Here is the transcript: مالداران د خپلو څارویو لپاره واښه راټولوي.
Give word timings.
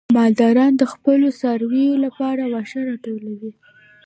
مالداران 0.15 0.71
د 0.77 0.83
خپلو 0.93 1.27
څارویو 1.39 2.01
لپاره 2.05 2.43
واښه 2.53 2.79
راټولوي. 2.89 3.51